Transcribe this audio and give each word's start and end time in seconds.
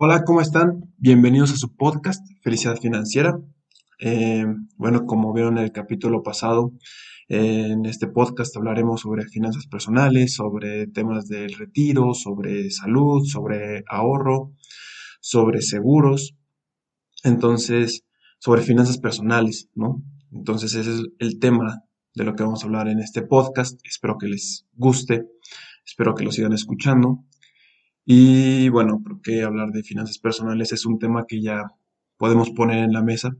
Hola, 0.00 0.22
¿cómo 0.22 0.40
están? 0.40 0.94
Bienvenidos 0.96 1.50
a 1.50 1.56
su 1.56 1.74
podcast, 1.74 2.24
Felicidad 2.44 2.76
Financiera. 2.76 3.36
Eh, 3.98 4.46
bueno, 4.76 5.06
como 5.06 5.32
vieron 5.32 5.58
en 5.58 5.64
el 5.64 5.72
capítulo 5.72 6.22
pasado, 6.22 6.70
eh, 7.28 7.70
en 7.72 7.84
este 7.84 8.06
podcast 8.06 8.56
hablaremos 8.56 9.00
sobre 9.00 9.24
finanzas 9.26 9.66
personales, 9.66 10.34
sobre 10.34 10.86
temas 10.86 11.26
del 11.26 11.52
retiro, 11.52 12.14
sobre 12.14 12.70
salud, 12.70 13.24
sobre 13.24 13.82
ahorro, 13.88 14.52
sobre 15.20 15.62
seguros, 15.62 16.36
entonces, 17.24 18.04
sobre 18.38 18.62
finanzas 18.62 18.98
personales, 18.98 19.68
¿no? 19.74 20.04
Entonces, 20.30 20.74
ese 20.74 20.94
es 20.94 21.02
el 21.18 21.40
tema 21.40 21.82
de 22.14 22.22
lo 22.22 22.36
que 22.36 22.44
vamos 22.44 22.62
a 22.62 22.66
hablar 22.66 22.86
en 22.86 23.00
este 23.00 23.22
podcast. 23.22 23.80
Espero 23.82 24.16
que 24.16 24.28
les 24.28 24.64
guste, 24.74 25.24
espero 25.84 26.14
que 26.14 26.22
lo 26.22 26.30
sigan 26.30 26.52
escuchando. 26.52 27.24
Y 28.10 28.70
bueno, 28.70 29.02
porque 29.04 29.42
hablar 29.42 29.70
de 29.70 29.82
finanzas 29.82 30.18
personales 30.18 30.72
es 30.72 30.86
un 30.86 30.98
tema 30.98 31.26
que 31.28 31.42
ya 31.42 31.66
podemos 32.16 32.48
poner 32.48 32.82
en 32.84 32.94
la 32.94 33.02
mesa. 33.02 33.36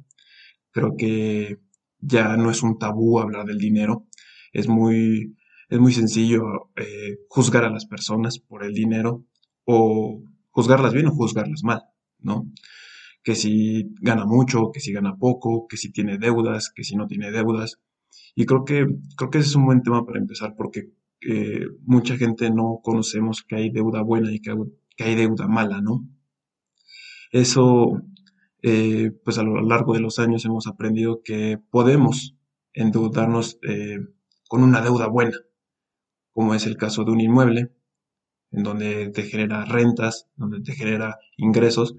Creo 0.73 0.95
que 0.95 1.57
ya 2.01 2.37
no 2.37 2.51
es 2.51 2.63
un 2.63 2.79
tabú 2.79 3.19
hablar 3.19 3.47
del 3.47 3.57
dinero. 3.57 4.07
Es 4.53 4.69
muy, 4.69 5.35
es 5.71 5.79
muy 5.79 5.95
sencillo 5.95 6.71
eh, 6.77 7.17
juzgar 7.31 7.65
a 7.65 7.71
las 7.71 7.87
personas 7.87 8.41
por 8.41 8.63
el 8.63 8.75
dinero 8.75 9.25
o 9.65 10.23
juzgarlas 10.51 10.93
bien 10.93 11.07
o 11.07 11.13
juzgarlas 11.13 11.63
mal, 11.65 11.85
¿no? 12.19 12.53
Que 13.23 13.37
si 13.37 13.95
gana 14.03 14.27
mucho, 14.27 14.71
que 14.71 14.81
si 14.81 14.93
gana 14.93 15.17
poco, 15.17 15.67
que 15.67 15.79
si 15.79 15.91
tiene 15.93 16.19
deudas, 16.19 16.71
que 16.75 16.85
si 16.85 16.95
no 16.95 17.07
tiene 17.07 17.31
deudas. 17.31 17.81
Y 18.35 18.45
creo 18.45 18.67
que, 18.67 18.87
creo 19.17 19.31
que 19.31 19.39
ese 19.39 19.49
es 19.49 19.57
un 19.57 19.65
buen 19.65 19.83
tema 19.83 20.05
para 20.05 20.19
empezar 20.19 20.55
porque 20.59 20.91
mucha 21.85 22.17
gente 22.17 22.51
no 22.51 22.81
conocemos 22.83 23.43
que 23.43 23.57
hay 23.57 23.71
deuda 23.71 24.03
buena 24.03 24.33
y 24.33 24.41
que, 24.41 24.55
hay 24.99 25.15
deuda 25.15 25.47
mala, 25.47 25.81
¿no? 25.81 26.07
Eso, 27.31 28.01
eh, 28.63 29.13
pues 29.25 29.39
a 29.39 29.43
lo 29.43 29.61
largo 29.63 29.95
de 29.95 30.01
los 30.01 30.19
años 30.19 30.45
hemos 30.45 30.67
aprendido 30.67 31.23
que 31.23 31.59
podemos 31.71 32.37
endeudarnos 32.73 33.59
eh, 33.63 33.99
con 34.49 34.63
una 34.63 34.81
deuda 34.81 35.09
buena, 35.09 35.37
como 36.33 36.55
es 36.55 36.67
el 36.67 36.77
caso 36.77 37.05
de 37.05 37.13
un 37.13 37.21
inmueble, 37.21 37.73
en 38.51 38.63
donde 38.63 39.11
te 39.11 39.25
genera 39.25 39.65
rentas, 39.65 40.29
donde 40.37 40.61
te 40.61 40.73
genera 40.73 41.19
ingresos, 41.37 41.95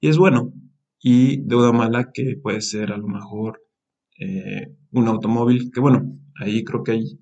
y 0.00 0.08
es 0.08 0.18
bueno. 0.18 0.52
Y 1.06 1.42
deuda 1.42 1.72
mala 1.72 2.12
que 2.12 2.36
puede 2.42 2.62
ser 2.62 2.92
a 2.92 2.96
lo 2.96 3.06
mejor 3.08 3.62
eh, 4.18 4.74
un 4.90 5.08
automóvil, 5.08 5.70
que 5.72 5.80
bueno, 5.80 6.18
ahí 6.36 6.64
creo 6.64 6.82
que 6.82 6.92
hay 6.92 7.20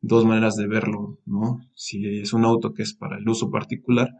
dos 0.00 0.24
maneras 0.24 0.56
de 0.56 0.66
verlo, 0.66 1.18
¿no? 1.26 1.60
Si 1.74 2.20
es 2.20 2.32
un 2.32 2.44
auto 2.44 2.72
que 2.74 2.82
es 2.82 2.94
para 2.94 3.18
el 3.18 3.28
uso 3.28 3.50
particular, 3.50 4.10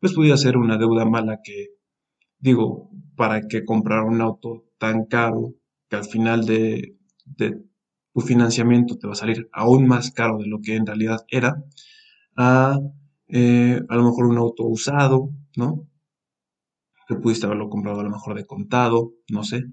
pues 0.00 0.12
podría 0.12 0.36
ser 0.36 0.56
una 0.56 0.76
deuda 0.76 1.04
mala 1.04 1.40
que, 1.42 1.68
digo, 2.38 2.90
para 3.16 3.42
que 3.48 3.64
comprar 3.64 4.04
un 4.04 4.20
auto 4.20 4.64
tan 4.78 5.06
caro 5.06 5.54
que 5.88 5.96
al 5.96 6.04
final 6.04 6.44
de, 6.46 6.96
tu 7.36 8.20
financiamiento 8.20 8.96
te 8.98 9.06
va 9.06 9.14
a 9.14 9.16
salir 9.16 9.48
aún 9.52 9.86
más 9.86 10.10
caro 10.10 10.38
de 10.38 10.46
lo 10.46 10.60
que 10.60 10.76
en 10.76 10.86
realidad 10.86 11.24
era, 11.28 11.64
a 12.36 12.78
eh, 13.28 13.80
a 13.88 13.96
lo 13.96 14.04
mejor 14.04 14.26
un 14.26 14.38
auto 14.38 14.64
usado, 14.64 15.30
¿no? 15.56 15.88
Que 17.08 17.16
pudiste 17.16 17.46
haberlo 17.46 17.68
comprado 17.68 18.00
a 18.00 18.04
lo 18.04 18.10
mejor 18.10 18.36
de 18.36 18.46
contado, 18.46 19.12
no 19.28 19.42
sé. 19.42 19.64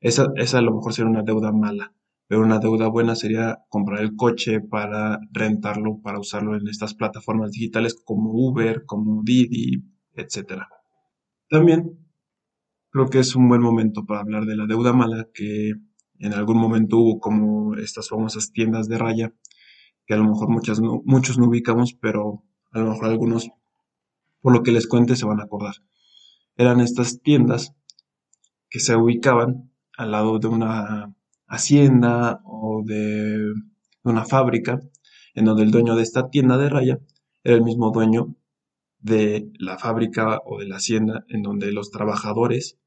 Esa, 0.00 0.28
esa 0.36 0.58
a 0.58 0.62
lo 0.62 0.74
mejor 0.74 0.92
sería 0.92 1.10
una 1.10 1.22
deuda 1.22 1.52
mala 1.52 1.94
pero 2.30 2.42
una 2.42 2.60
deuda 2.60 2.86
buena 2.86 3.16
sería 3.16 3.58
comprar 3.68 4.02
el 4.02 4.14
coche 4.14 4.60
para 4.60 5.18
rentarlo, 5.32 6.00
para 6.00 6.20
usarlo 6.20 6.56
en 6.56 6.68
estas 6.68 6.94
plataformas 6.94 7.50
digitales 7.50 7.96
como 8.04 8.30
Uber, 8.30 8.84
como 8.86 9.24
Didi, 9.24 9.82
etc. 10.14 10.62
También 11.48 11.98
creo 12.90 13.08
que 13.08 13.18
es 13.18 13.34
un 13.34 13.48
buen 13.48 13.60
momento 13.60 14.06
para 14.06 14.20
hablar 14.20 14.44
de 14.44 14.54
la 14.54 14.66
deuda 14.66 14.92
mala 14.92 15.26
que 15.34 15.72
en 16.20 16.32
algún 16.32 16.56
momento 16.56 16.98
hubo 16.98 17.18
como 17.18 17.74
estas 17.74 18.08
famosas 18.08 18.52
tiendas 18.52 18.86
de 18.86 18.98
raya, 18.98 19.34
que 20.06 20.14
a 20.14 20.16
lo 20.16 20.22
mejor 20.22 20.50
muchos 20.50 20.80
no 20.80 21.48
ubicamos, 21.48 21.94
pero 21.94 22.44
a 22.70 22.78
lo 22.78 22.90
mejor 22.92 23.06
algunos, 23.06 23.50
por 24.40 24.52
lo 24.52 24.62
que 24.62 24.70
les 24.70 24.86
cuente, 24.86 25.16
se 25.16 25.26
van 25.26 25.40
a 25.40 25.44
acordar. 25.46 25.74
Eran 26.54 26.78
estas 26.78 27.22
tiendas 27.22 27.74
que 28.68 28.78
se 28.78 28.94
ubicaban 28.94 29.72
al 29.96 30.12
lado 30.12 30.38
de 30.38 30.46
una 30.46 31.12
hacienda 31.50 32.40
o 32.44 32.82
de 32.84 33.52
una 34.04 34.24
fábrica, 34.24 34.80
en 35.34 35.44
donde 35.44 35.64
el 35.64 35.70
dueño 35.70 35.96
de 35.96 36.02
esta 36.02 36.30
tienda 36.30 36.56
de 36.56 36.70
raya 36.70 36.98
era 37.42 37.56
el 37.56 37.62
mismo 37.62 37.90
dueño 37.90 38.36
de 38.98 39.50
la 39.58 39.76
fábrica 39.78 40.40
o 40.44 40.58
de 40.58 40.68
la 40.68 40.76
hacienda, 40.76 41.24
en 41.28 41.42
donde 41.42 41.72
los 41.72 41.90
trabajadores 41.90 42.78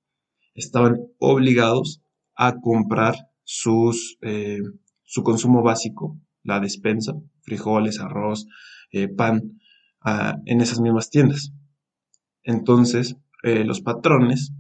estaban 0.56 0.98
obligados 1.20 2.02
a 2.36 2.60
comprar 2.62 3.16
sus, 3.44 4.18
eh, 4.22 4.60
su 5.04 5.24
consumo 5.24 5.62
básico, 5.62 6.20
la 6.44 6.60
despensa, 6.60 7.14
frijoles, 7.42 8.00
arroz, 8.00 8.48
eh, 8.92 9.08
pan, 9.08 9.60
en 10.46 10.60
esas 10.60 10.82
mismas 10.82 11.10
tiendas. 11.10 11.54
Entonces, 12.44 13.16
eh, 13.44 13.64
los 13.64 13.80
patrones 13.80 14.52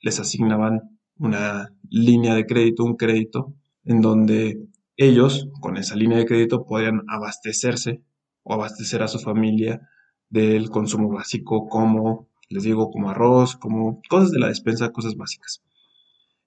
les 0.00 0.20
asignaban 0.20 1.00
una 1.18 1.72
línea 1.88 2.34
de 2.34 2.46
crédito, 2.46 2.84
un 2.84 2.96
crédito, 2.96 3.54
en 3.84 4.00
donde 4.00 4.68
ellos, 4.96 5.48
con 5.60 5.76
esa 5.76 5.96
línea 5.96 6.18
de 6.18 6.26
crédito, 6.26 6.64
podían 6.64 7.02
abastecerse 7.08 8.02
o 8.42 8.54
abastecer 8.54 9.02
a 9.02 9.08
su 9.08 9.18
familia 9.18 9.88
del 10.28 10.70
consumo 10.70 11.10
básico, 11.10 11.68
como, 11.68 12.28
les 12.48 12.62
digo, 12.64 12.90
como 12.90 13.10
arroz, 13.10 13.56
como 13.56 14.00
cosas 14.08 14.30
de 14.30 14.38
la 14.38 14.48
despensa, 14.48 14.90
cosas 14.90 15.16
básicas. 15.16 15.62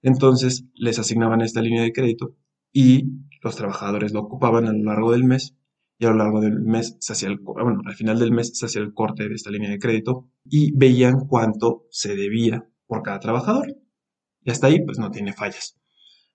Entonces 0.02 0.64
les 0.74 0.98
asignaban 0.98 1.40
esta 1.40 1.60
línea 1.60 1.82
de 1.82 1.92
crédito 1.92 2.34
y 2.72 3.04
los 3.42 3.56
trabajadores 3.56 4.12
lo 4.12 4.20
ocupaban 4.20 4.66
a 4.66 4.72
lo 4.72 4.84
largo 4.84 5.12
del 5.12 5.24
mes 5.24 5.56
y 5.98 6.06
a 6.06 6.10
lo 6.10 6.16
largo 6.16 6.40
del 6.40 6.60
mes 6.60 6.96
se 7.00 7.12
hacía 7.12 7.28
el, 7.28 7.38
bueno, 7.38 7.80
al 7.84 7.94
final 7.94 8.18
del 8.18 8.32
mes 8.32 8.56
se 8.58 8.66
hacía 8.66 8.82
el 8.82 8.92
corte 8.92 9.28
de 9.28 9.34
esta 9.34 9.50
línea 9.50 9.70
de 9.70 9.78
crédito 9.78 10.28
y 10.44 10.76
veían 10.76 11.26
cuánto 11.26 11.86
se 11.90 12.14
debía 12.14 12.68
por 12.86 13.02
cada 13.02 13.18
trabajador. 13.18 13.74
Y 14.46 14.52
hasta 14.52 14.68
ahí 14.68 14.82
pues 14.84 14.98
no 14.98 15.10
tiene 15.10 15.32
fallas. 15.32 15.76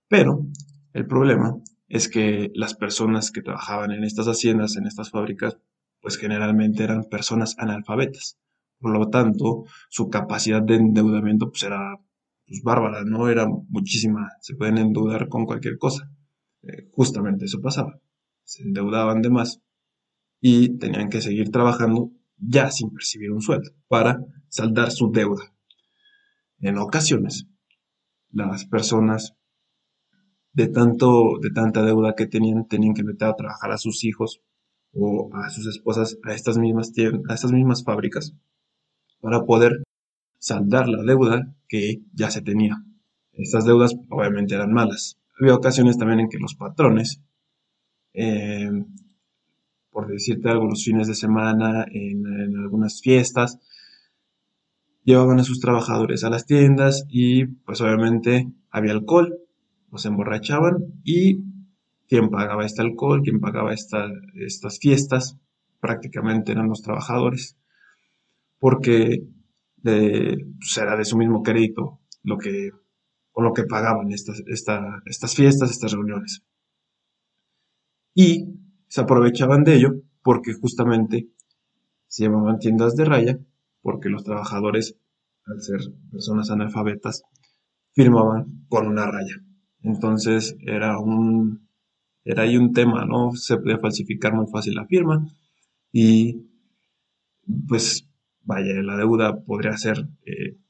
Pero 0.10 0.46
el 0.92 1.08
problema 1.08 1.56
es 1.88 2.10
que 2.10 2.52
las 2.54 2.76
personas 2.76 3.32
que 3.32 3.42
trabajaban 3.42 3.92
en 3.92 4.04
estas 4.04 4.28
haciendas, 4.28 4.76
en 4.76 4.86
estas 4.86 5.12
fábricas, 5.12 5.58
pues 6.02 6.18
generalmente 6.18 6.84
eran 6.84 7.06
personas 7.06 7.56
analfabetas. 7.58 8.38
Por 8.80 8.92
lo 8.92 9.08
tanto, 9.10 9.64
su 9.90 10.10
capacidad 10.10 10.62
de 10.62 10.76
endeudamiento 10.76 11.50
pues 11.50 11.64
era 11.64 12.02
pues, 12.46 12.62
bárbara, 12.64 13.06
¿no? 13.06 13.30
Era 13.30 13.48
muchísima. 13.48 14.28
Se 14.42 14.56
pueden 14.56 14.78
endeudar 14.78 15.30
con 15.30 15.46
cualquier 15.46 15.78
cosa. 15.78 16.12
Eh, 16.64 16.90
justamente 16.92 17.46
eso 17.46 17.62
pasaba. 17.62 17.98
Se 18.44 18.64
endeudaban 18.64 19.22
de 19.22 19.30
más 19.30 19.62
y 20.42 20.78
tenían 20.80 21.10
que 21.10 21.22
seguir 21.22 21.50
trabajando 21.50 22.12
ya 22.36 22.72
sin 22.72 22.90
percibir 22.90 23.32
un 23.32 23.42
sueldo 23.42 23.72
para 23.88 24.20
saldar 24.50 24.92
su 24.92 25.12
deuda. 25.12 25.54
En 26.60 26.78
ocasiones, 26.78 27.48
las 28.32 28.66
personas 28.66 29.36
de 30.54 30.68
tanto, 30.68 31.38
de 31.42 31.50
tanta 31.52 31.84
deuda 31.84 32.16
que 32.16 32.28
tenían, 32.28 32.68
tenían 32.68 32.94
que 32.94 33.04
meter 33.04 33.28
a 33.28 33.36
trabajar 33.36 33.72
a 33.72 33.78
sus 33.78 34.04
hijos 34.04 34.42
o 34.94 35.30
a 35.34 35.50
sus 35.50 35.68
esposas 35.68 36.18
a 36.24 36.34
estas 36.34 36.58
mismas, 36.58 36.92
a 37.30 37.34
estas 37.34 37.52
mismas 37.52 37.84
fábricas 37.84 38.34
para 39.22 39.46
poder 39.46 39.84
saldar 40.40 40.88
la 40.90 41.04
deuda 41.04 41.54
que 41.68 42.02
ya 42.14 42.32
se 42.32 42.42
tenía. 42.42 42.84
Estas 43.34 43.66
deudas 43.66 43.96
obviamente 44.10 44.56
eran 44.56 44.74
malas. 44.74 45.18
Había 45.40 45.56
ocasiones 45.56 45.98
también 45.98 46.22
en 46.22 46.30
que 46.30 46.40
los 46.40 46.56
patrones, 46.56 47.22
eh, 48.14 48.70
por 49.90 50.08
decirte 50.08 50.50
algo, 50.50 50.68
los 50.68 50.84
fines 50.84 51.08
de 51.08 51.16
semana, 51.16 51.86
en 51.92 52.58
algunas 52.58 53.02
fiestas, 53.02 53.60
llevaban 55.04 55.40
a 55.40 55.44
sus 55.44 55.60
trabajadores 55.60 56.24
a 56.24 56.30
las 56.30 56.46
tiendas 56.46 57.06
y 57.10 57.46
pues 57.46 57.82
obviamente 57.82 58.52
había 58.70 58.92
alcohol, 58.92 59.38
los 59.92 60.06
emborrachaban 60.06 61.02
y 61.04 61.44
quien 62.08 62.30
pagaba 62.30 62.66
este 62.66 62.82
alcohol, 62.82 63.22
quien 63.24 63.40
pagaba 63.40 63.74
estas 63.74 64.80
fiestas, 64.80 65.38
prácticamente 65.80 66.52
eran 66.52 66.68
los 66.68 66.82
trabajadores, 66.82 67.58
porque 68.60 69.24
de, 69.78 70.46
pues 70.60 70.78
era 70.78 70.96
de 70.96 71.06
su 71.06 71.18
mismo 71.18 71.42
crédito 71.42 72.00
lo 72.24 72.38
que, 72.38 72.72
con 73.32 73.46
lo 73.46 73.54
que 73.54 73.64
pagaban 73.64 74.12
estas, 74.12 74.44
estas 74.46 75.36
fiestas, 75.36 75.72
estas 75.72 75.94
reuniones. 75.94 76.44
Y 78.14 78.60
se 78.88 79.02
aprovechaban 79.02 79.64
de 79.64 79.76
ello 79.76 79.94
porque 80.22 80.54
justamente 80.54 81.30
se 82.08 82.26
llamaban 82.26 82.60
tiendas 82.60 82.96
de 82.96 83.06
raya 83.06 83.40
porque 83.82 84.10
los 84.10 84.24
trabajadores, 84.24 84.98
al 85.46 85.62
ser 85.62 85.80
personas 86.12 86.50
analfabetas, 86.52 87.24
firmaban 87.94 88.66
con 88.70 88.88
una 88.88 89.06
raya. 89.06 89.44
Entonces 89.82 90.56
era 90.66 91.00
un, 91.00 91.68
era 92.24 92.44
ahí 92.44 92.58
un 92.58 92.74
tema, 92.74 93.06
¿no? 93.06 93.32
Se 93.34 93.58
podía 93.58 93.80
falsificar 93.80 94.34
muy 94.34 94.48
fácil 94.48 94.76
la 94.76 94.86
firma 94.86 95.26
y 95.92 96.48
pues 97.68 98.08
vaya, 98.44 98.82
la 98.82 98.98
deuda 98.98 99.44
podría 99.44 99.76
ser 99.78 99.98
eh, 100.26 100.62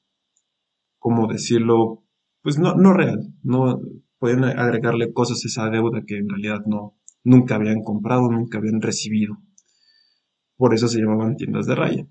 ¿cómo 1.01 1.27
decirlo? 1.27 2.03
Pues 2.43 2.59
no, 2.59 2.75
no 2.75 2.93
real, 2.93 3.33
no 3.41 3.81
pueden 4.19 4.43
agregarle 4.43 5.11
cosas 5.11 5.43
a 5.43 5.47
esa 5.47 5.69
deuda 5.71 6.03
que 6.05 6.17
en 6.17 6.29
realidad 6.29 6.61
no, 6.67 6.95
nunca 7.23 7.55
habían 7.55 7.81
comprado, 7.81 8.31
nunca 8.31 8.59
habían 8.59 8.81
recibido. 8.81 9.37
Por 10.57 10.75
eso 10.75 10.87
se 10.87 10.99
llamaban 10.99 11.37
tiendas 11.37 11.65
de 11.65 11.75
raya. 11.75 12.07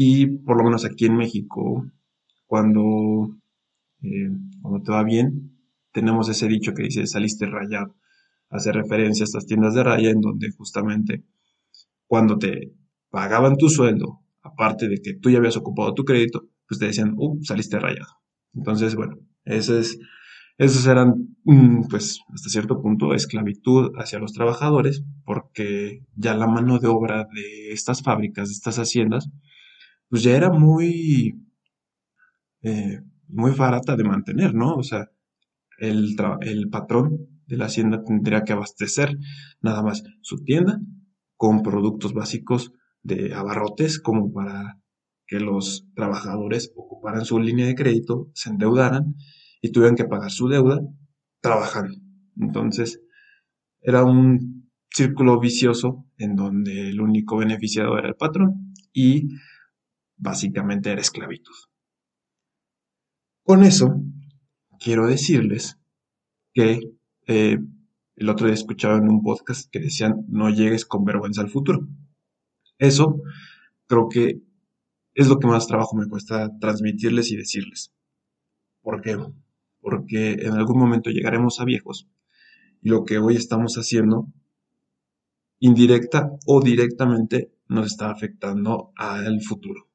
Y 0.00 0.26
por 0.26 0.56
lo 0.56 0.62
menos 0.62 0.84
aquí 0.84 1.06
en 1.06 1.16
México, 1.16 1.84
cuando, 2.46 3.36
eh, 4.00 4.30
cuando 4.62 4.80
te 4.80 4.92
va 4.92 5.02
bien, 5.02 5.58
tenemos 5.90 6.28
ese 6.28 6.46
dicho 6.46 6.72
que 6.72 6.84
dice 6.84 7.04
saliste 7.08 7.46
rayado. 7.46 7.96
Hace 8.48 8.70
referencia 8.70 9.24
a 9.24 9.26
estas 9.26 9.46
tiendas 9.46 9.74
de 9.74 9.82
raya 9.82 10.10
en 10.10 10.20
donde 10.20 10.52
justamente 10.52 11.24
cuando 12.06 12.38
te 12.38 12.72
pagaban 13.10 13.56
tu 13.56 13.68
sueldo, 13.68 14.20
aparte 14.40 14.86
de 14.88 14.98
que 15.02 15.14
tú 15.14 15.30
ya 15.30 15.38
habías 15.38 15.56
ocupado 15.56 15.92
tu 15.94 16.04
crédito, 16.04 16.46
pues 16.68 16.78
te 16.78 16.86
decían, 16.86 17.14
uh, 17.16 17.36
saliste 17.42 17.80
rayado. 17.80 18.20
Entonces, 18.54 18.94
bueno, 18.94 19.16
ese 19.44 19.80
es, 19.80 19.98
esos 20.58 20.86
eran, 20.86 21.36
mm, 21.42 21.88
pues, 21.90 22.20
hasta 22.32 22.48
cierto 22.50 22.80
punto, 22.80 23.14
esclavitud 23.14 23.90
hacia 23.96 24.20
los 24.20 24.32
trabajadores, 24.32 25.02
porque 25.24 26.04
ya 26.14 26.36
la 26.36 26.46
mano 26.46 26.78
de 26.78 26.86
obra 26.86 27.26
de 27.34 27.72
estas 27.72 28.00
fábricas, 28.02 28.48
de 28.48 28.52
estas 28.52 28.78
haciendas, 28.78 29.28
pues 30.08 30.22
ya 30.22 30.36
era 30.36 30.50
muy, 30.50 31.40
eh, 32.62 33.00
muy 33.28 33.52
barata 33.52 33.96
de 33.96 34.04
mantener, 34.04 34.54
¿no? 34.54 34.74
O 34.74 34.82
sea, 34.82 35.10
el, 35.78 36.16
el 36.40 36.68
patrón 36.68 37.28
de 37.46 37.56
la 37.56 37.66
hacienda 37.66 38.02
tendría 38.04 38.44
que 38.44 38.52
abastecer 38.52 39.16
nada 39.60 39.82
más 39.82 40.02
su 40.22 40.42
tienda 40.44 40.80
con 41.36 41.62
productos 41.62 42.12
básicos 42.12 42.72
de 43.02 43.34
abarrotes 43.34 44.00
como 44.00 44.32
para 44.32 44.78
que 45.26 45.40
los 45.40 45.86
trabajadores 45.94 46.72
ocuparan 46.74 47.24
su 47.24 47.38
línea 47.38 47.66
de 47.66 47.74
crédito, 47.74 48.30
se 48.34 48.50
endeudaran 48.50 49.14
y 49.60 49.72
tuvieran 49.72 49.96
que 49.96 50.04
pagar 50.04 50.30
su 50.30 50.48
deuda 50.48 50.80
trabajando. 51.40 51.94
Entonces, 52.36 53.00
era 53.80 54.04
un 54.04 54.70
círculo 54.90 55.38
vicioso 55.38 56.06
en 56.16 56.34
donde 56.34 56.88
el 56.88 57.00
único 57.00 57.36
beneficiado 57.36 57.98
era 57.98 58.08
el 58.08 58.14
patrón 58.14 58.72
y 58.92 59.28
básicamente 60.18 60.90
era 60.90 61.00
esclavitud. 61.00 61.54
Con 63.44 63.64
eso, 63.64 64.02
quiero 64.78 65.06
decirles 65.06 65.78
que 66.52 66.80
eh, 67.26 67.58
el 68.16 68.28
otro 68.28 68.46
día 68.46 68.54
escuchaba 68.54 68.98
en 68.98 69.08
un 69.08 69.22
podcast 69.22 69.70
que 69.70 69.80
decían 69.80 70.24
no 70.28 70.50
llegues 70.50 70.84
con 70.84 71.04
vergüenza 71.04 71.40
al 71.40 71.50
futuro. 71.50 71.86
Eso 72.78 73.22
creo 73.86 74.08
que 74.08 74.42
es 75.14 75.28
lo 75.28 75.38
que 75.38 75.46
más 75.46 75.66
trabajo 75.66 75.96
me 75.96 76.08
cuesta 76.08 76.50
transmitirles 76.58 77.30
y 77.30 77.36
decirles. 77.36 77.92
¿Por 78.82 79.00
qué? 79.02 79.16
Porque 79.80 80.32
en 80.32 80.52
algún 80.52 80.78
momento 80.78 81.10
llegaremos 81.10 81.60
a 81.60 81.64
viejos 81.64 82.08
y 82.82 82.90
lo 82.90 83.04
que 83.04 83.18
hoy 83.18 83.36
estamos 83.36 83.74
haciendo, 83.76 84.28
indirecta 85.58 86.30
o 86.46 86.60
directamente, 86.60 87.52
nos 87.68 87.86
está 87.86 88.10
afectando 88.10 88.92
al 88.96 89.40
futuro. 89.42 89.87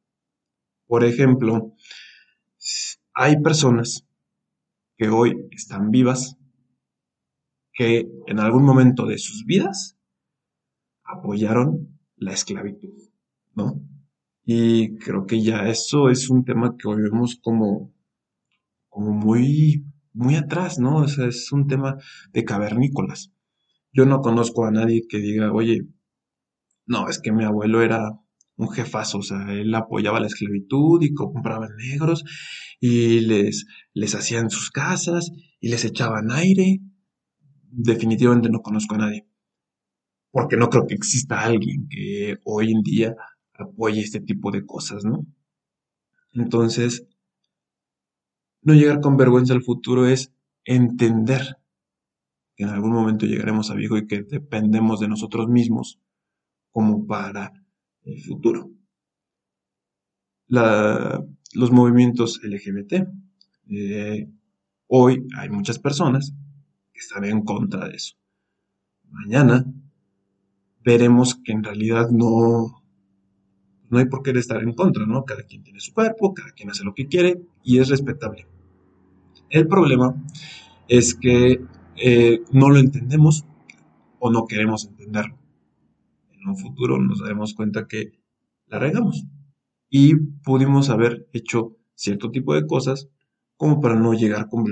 Por 0.88 1.03
ejemplo, 1.03 1.74
hay 3.13 3.41
personas 3.41 4.06
que 4.97 5.09
hoy 5.09 5.47
están 5.51 5.91
vivas 5.91 6.38
que 7.74 8.07
en 8.27 8.39
algún 8.39 8.63
momento 8.63 9.06
de 9.06 9.18
sus 9.18 9.45
vidas 9.45 9.97
apoyaron 11.03 12.00
la 12.18 12.33
esclavitud, 12.33 12.94
¿no? 13.56 13.81
Y 14.45 14.97
creo 14.97 15.25
que 15.25 15.41
ya 15.41 15.68
eso 15.69 16.09
es 16.09 16.30
un 16.30 16.44
tema 16.45 16.75
que 16.77 16.88
hoy 16.88 17.01
vemos 17.01 17.39
como, 17.41 17.94
como 18.89 19.12
muy, 19.12 19.86
muy 20.13 20.36
atrás, 20.36 20.79
¿no? 20.79 20.97
O 20.97 21.07
sea, 21.07 21.27
es 21.27 21.51
un 21.51 21.68
tema 21.68 21.97
de 22.31 22.44
cavernícolas. 22.44 23.31
Yo 23.91 24.06
no 24.06 24.21
conozco 24.21 24.65
a 24.65 24.71
nadie 24.71 25.07
que 25.07 25.19
diga, 25.19 25.51
oye, 25.53 25.88
no, 26.86 27.07
es 27.07 27.19
que 27.19 27.31
mi 27.31 27.45
abuelo 27.45 27.81
era 27.81 28.19
un 28.55 28.69
jefazo, 28.69 29.19
o 29.19 29.23
sea, 29.23 29.51
él 29.53 29.73
apoyaba 29.73 30.19
la 30.19 30.27
esclavitud 30.27 31.01
y 31.01 31.13
compraba 31.13 31.67
negros 31.77 32.23
y 32.79 33.21
les, 33.21 33.65
les 33.94 34.15
hacían 34.15 34.50
sus 34.50 34.69
casas 34.69 35.31
y 35.59 35.69
les 35.69 35.85
echaban 35.85 36.31
aire 36.31 36.81
definitivamente 37.73 38.50
no 38.50 38.61
conozco 38.61 38.95
a 38.95 39.00
nadie. 39.00 39.27
Porque 40.31 40.57
no 40.57 40.69
creo 40.69 40.88
que 40.88 40.95
exista 40.95 41.41
alguien 41.41 41.88
que 41.89 42.38
hoy 42.44 42.71
en 42.71 42.81
día 42.81 43.15
apoye 43.53 44.01
este 44.01 44.21
tipo 44.21 44.51
de 44.51 44.65
cosas, 44.65 45.03
¿no? 45.03 45.25
Entonces, 46.33 47.05
no 48.61 48.73
llegar 48.73 49.01
con 49.01 49.17
vergüenza 49.17 49.53
al 49.53 49.63
futuro 49.63 50.07
es 50.07 50.31
entender 50.65 51.57
que 52.55 52.63
en 52.63 52.69
algún 52.69 52.91
momento 52.91 53.25
llegaremos 53.25 53.69
a 53.69 53.75
viejo 53.75 53.97
y 53.97 54.07
que 54.07 54.23
dependemos 54.23 55.00
de 55.00 55.07
nosotros 55.07 55.47
mismos 55.50 56.00
como 56.71 57.05
para 57.05 57.62
el 58.05 58.21
futuro. 58.21 58.69
los 60.47 61.71
movimientos 61.71 62.41
LGBT. 62.44 63.07
Eh, 63.69 64.29
hoy 64.88 65.27
hay 65.38 65.50
muchas 65.50 65.79
personas 65.79 66.33
que 66.91 67.00
están 67.00 67.25
en 67.25 67.44
contra 67.44 67.88
de 67.88 67.95
eso. 67.95 68.15
Mañana 69.09 69.65
veremos 70.83 71.35
que 71.35 71.51
en 71.51 71.63
realidad 71.63 72.09
no, 72.09 72.83
no 73.89 73.97
hay 73.97 74.05
por 74.05 74.21
qué 74.21 74.31
estar 74.31 74.61
en 74.61 74.73
contra, 74.73 75.05
¿no? 75.05 75.23
Cada 75.25 75.44
quien 75.44 75.63
tiene 75.63 75.79
su 75.79 75.94
cuerpo, 75.94 76.33
cada 76.33 76.51
quien 76.51 76.69
hace 76.69 76.83
lo 76.83 76.94
que 76.94 77.07
quiere 77.07 77.41
y 77.63 77.79
es 77.79 77.89
respetable. 77.89 78.47
El 79.50 79.67
problema 79.67 80.15
es 80.88 81.15
que 81.15 81.61
eh, 81.95 82.41
no 82.51 82.69
lo 82.69 82.79
entendemos 82.79 83.45
o 84.19 84.31
no 84.31 84.45
queremos 84.45 84.85
entenderlo. 84.85 85.38
En 86.43 86.49
un 86.49 86.57
futuro 86.57 86.99
nos 86.99 87.19
daremos 87.19 87.53
cuenta 87.53 87.87
que 87.87 88.11
la 88.67 88.79
regamos 88.79 89.25
y 89.89 90.15
pudimos 90.43 90.89
haber 90.89 91.27
hecho 91.33 91.77
cierto 91.95 92.31
tipo 92.31 92.53
de 92.53 92.65
cosas 92.65 93.09
como 93.55 93.79
para 93.79 93.95
no 93.95 94.13
llegar 94.13 94.49
con 94.49 94.63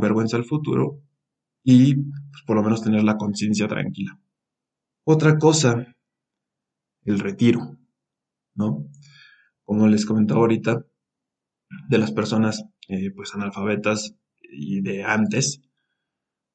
vergüenza, 0.00 0.36
al 0.36 0.44
futuro 0.44 1.00
y 1.62 1.94
pues, 1.94 2.42
por 2.46 2.56
lo 2.56 2.62
menos 2.62 2.82
tener 2.82 3.04
la 3.04 3.16
conciencia 3.16 3.68
tranquila. 3.68 4.18
Otra 5.04 5.38
cosa, 5.38 5.96
el 7.04 7.18
retiro, 7.20 7.78
¿no? 8.54 8.86
Como 9.64 9.86
les 9.86 10.04
comentaba 10.04 10.40
ahorita, 10.40 10.84
de 11.88 11.98
las 11.98 12.12
personas 12.12 12.64
eh, 12.88 13.10
pues 13.14 13.34
analfabetas 13.34 14.14
y 14.42 14.80
de 14.80 15.04
antes, 15.04 15.62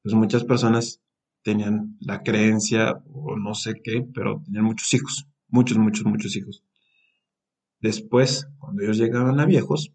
pues 0.02 0.14
muchas 0.14 0.44
personas 0.44 1.03
tenían 1.44 1.96
la 2.00 2.22
creencia 2.22 3.02
o 3.12 3.36
no 3.36 3.54
sé 3.54 3.74
qué, 3.84 4.04
pero 4.12 4.42
tenían 4.44 4.64
muchos 4.64 4.92
hijos, 4.94 5.28
muchos, 5.48 5.78
muchos, 5.78 6.04
muchos 6.06 6.34
hijos. 6.34 6.64
Después, 7.80 8.48
cuando 8.58 8.82
ellos 8.82 8.96
llegaban 8.96 9.38
a 9.38 9.46
viejos, 9.46 9.92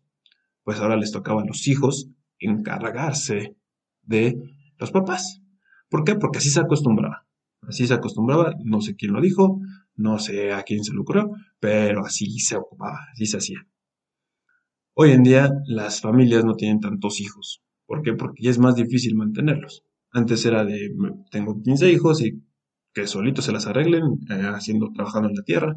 pues 0.63 0.79
ahora 0.79 0.95
les 0.95 1.11
tocaba 1.11 1.41
a 1.41 1.45
los 1.45 1.67
hijos 1.67 2.07
encargarse 2.37 3.57
de 4.03 4.37
los 4.77 4.91
papás. 4.91 5.41
¿Por 5.89 6.03
qué? 6.03 6.15
Porque 6.15 6.37
así 6.37 6.51
se 6.51 6.59
acostumbraba. 6.59 7.25
Así 7.63 7.87
se 7.87 7.95
acostumbraba, 7.95 8.53
no 8.63 8.79
sé 8.79 8.95
quién 8.95 9.13
lo 9.13 9.19
dijo, 9.19 9.59
no 9.95 10.19
sé 10.19 10.53
a 10.53 10.61
quién 10.63 10.83
se 10.83 10.93
lo 10.93 11.01
ocurrió, 11.01 11.31
pero 11.59 12.05
así 12.05 12.39
se 12.39 12.55
ocupaba, 12.55 13.07
así 13.11 13.25
se 13.25 13.37
hacía. 13.37 13.67
Hoy 14.93 15.11
en 15.11 15.23
día 15.23 15.51
las 15.65 15.99
familias 16.01 16.45
no 16.45 16.55
tienen 16.55 16.79
tantos 16.79 17.19
hijos. 17.19 17.63
¿Por 17.87 18.03
qué? 18.03 18.13
Porque 18.13 18.49
es 18.49 18.59
más 18.59 18.75
difícil 18.75 19.15
mantenerlos. 19.15 19.83
Antes 20.11 20.45
era 20.45 20.65
de, 20.65 20.91
tengo 21.31 21.61
15 21.61 21.91
hijos 21.91 22.21
y 22.21 22.43
que 22.93 23.07
solitos 23.07 23.45
se 23.45 23.51
las 23.51 23.67
arreglen, 23.67 24.03
eh, 24.29 24.41
haciendo, 24.53 24.91
trabajando 24.93 25.29
en 25.29 25.35
la 25.35 25.43
tierra, 25.43 25.75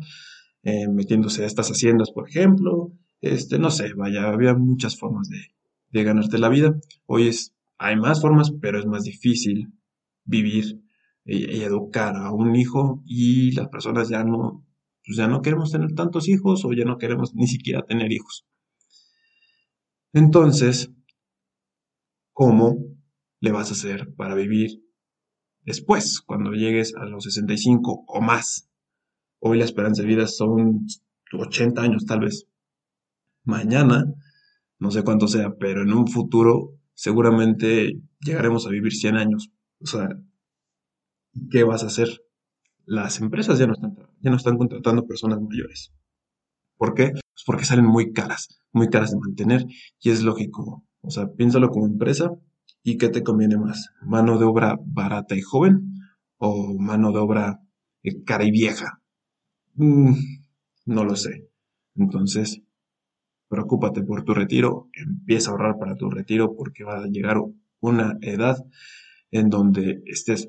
eh, 0.63 0.89
metiéndose 0.89 1.45
a 1.45 1.47
estas 1.47 1.69
haciendas, 1.69 2.11
por 2.11 2.29
ejemplo. 2.29 2.93
Este, 3.21 3.59
no 3.59 3.71
sé, 3.71 3.95
vaya, 3.95 4.29
había 4.29 4.55
muchas 4.55 4.99
formas 4.99 5.29
de, 5.29 5.39
de 5.91 6.05
ganarte 6.05 6.39
la 6.39 6.49
vida. 6.49 6.75
Hoy 7.07 7.29
es 7.29 7.55
hay 7.83 7.97
más 7.97 8.21
formas, 8.21 8.53
pero 8.61 8.79
es 8.79 8.87
más 8.87 9.03
difícil 9.03 9.73
vivir 10.25 10.81
y, 11.25 11.63
educar 11.63 12.17
a 12.17 12.31
un 12.31 12.55
hijo 12.55 13.03
y 13.05 13.53
las 13.53 13.69
personas 13.69 14.09
ya 14.09 14.23
no, 14.23 14.65
pues 15.05 15.17
ya 15.17 15.27
no 15.27 15.43
queremos 15.43 15.73
tener 15.73 15.93
tantos 15.93 16.29
hijos 16.29 16.65
o 16.65 16.73
ya 16.73 16.85
no 16.85 16.97
queremos 16.97 17.35
ni 17.35 17.49
siquiera 17.49 17.83
tener 17.83 18.13
hijos. 18.13 18.47
Entonces, 20.13 20.93
¿cómo 22.33 22.92
le 23.43 23.51
vas 23.51 23.71
a 23.71 23.73
hacer 23.73 24.15
para 24.15 24.37
vivir 24.37 24.85
después, 25.63 26.21
cuando 26.21 26.53
llegues 26.53 26.95
a 26.95 27.05
los 27.05 27.25
65 27.25 28.05
o 28.07 28.21
más? 28.21 28.71
Hoy 29.41 29.59
la 29.59 29.65
esperanza 29.65 30.03
de 30.03 30.09
vida 30.09 30.29
son 30.29 30.87
80 31.33 31.83
años 31.83 32.07
tal 32.07 32.21
vez. 32.21 32.47
Mañana, 33.43 34.05
no 34.79 34.93
sé 34.93 35.03
cuánto 35.03 35.27
sea, 35.27 35.57
pero 35.59 35.83
en 35.83 35.93
un 35.93 36.07
futuro 36.07 36.79
seguramente 36.95 38.01
llegaremos 38.21 38.65
a 38.67 38.71
vivir 38.71 38.93
100 38.93 39.17
años. 39.17 39.51
O 39.81 39.87
sea, 39.87 40.09
¿qué 41.51 41.65
vas 41.65 41.83
a 41.83 41.89
hacer? 41.89 42.23
Las 42.85 43.21
empresas 43.21 43.59
ya 43.59 43.67
no 43.67 43.73
están, 43.73 43.97
ya 44.21 44.31
no 44.31 44.37
están 44.37 44.57
contratando 44.57 45.05
personas 45.05 45.41
mayores. 45.41 45.93
¿Por 46.77 46.95
qué? 46.95 47.11
Pues 47.11 47.45
porque 47.45 47.65
salen 47.65 47.87
muy 47.87 48.13
caras, 48.13 48.63
muy 48.71 48.89
caras 48.89 49.11
de 49.11 49.19
mantener 49.19 49.67
y 50.01 50.11
es 50.11 50.23
lógico. 50.23 50.85
O 51.01 51.11
sea, 51.11 51.27
piénsalo 51.33 51.71
como 51.71 51.87
empresa 51.87 52.31
y 52.83 52.99
qué 52.99 53.09
te 53.09 53.23
conviene 53.23 53.57
más, 53.57 53.91
mano 54.03 54.39
de 54.39 54.45
obra 54.45 54.79
barata 54.85 55.37
y 55.37 55.41
joven 55.41 55.95
o 56.39 56.75
mano 56.79 57.13
de 57.13 57.19
obra 57.19 57.61
eh, 58.03 58.25
cara 58.25 58.45
y 58.45 58.51
vieja. 58.51 59.01
Mm, 59.75 60.15
no 60.87 61.05
lo 61.05 61.17
sé. 61.17 61.49
Entonces, 61.95 62.63
preocúpate 63.49 64.03
por 64.03 64.25
tu 64.25 64.35
retiro, 64.35 64.89
empieza 64.93 65.51
a 65.51 65.53
ahorrar 65.53 65.79
para 65.79 65.97
tu 65.97 66.11
retiro 66.11 66.55
porque 66.57 66.85
va 66.85 67.05
a 67.05 67.07
llegar 67.07 67.39
una 67.81 68.19
edad 68.23 68.57
en 69.31 69.49
donde 69.51 70.03
estés 70.07 70.49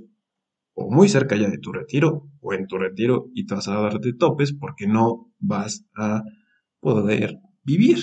o 0.75 0.89
muy 0.89 1.07
cerca 1.07 1.35
ya 1.35 1.49
de 1.49 1.59
tu 1.59 1.71
retiro 1.71 2.29
o 2.41 2.53
en 2.53 2.67
tu 2.67 2.77
retiro 2.77 3.29
y 3.33 3.45
te 3.45 3.55
vas 3.55 3.67
a 3.67 3.79
dar 3.79 3.99
de 3.99 4.13
topes 4.13 4.53
porque 4.53 4.87
no 4.87 5.31
vas 5.39 5.85
a 5.95 6.23
poder 6.79 7.39
vivir. 7.63 7.99